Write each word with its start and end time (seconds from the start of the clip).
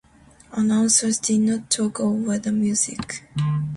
Announcers 0.53 1.19
did 1.19 1.41
not 1.41 1.69
talk 1.69 1.99
over 1.99 2.39
the 2.39 2.51
music. 2.51 3.21